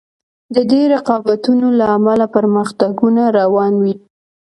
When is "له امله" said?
1.79-2.25